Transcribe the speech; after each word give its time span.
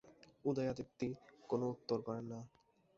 উদয়াদিত্য 0.45 0.99
কোনো 1.49 1.65
উত্তর 1.73 1.97
করেন 2.07 2.25
না। 2.25 2.39